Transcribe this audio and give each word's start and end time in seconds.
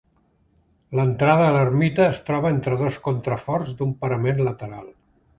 L'entrada 0.99 1.43
a 1.47 1.51
l'ermita 1.57 2.07
es 2.13 2.21
troba 2.29 2.51
entre 2.57 2.79
dos 2.79 2.97
contraforts 3.09 3.75
d'un 3.83 3.91
parament 4.07 4.41
lateral. 4.49 4.89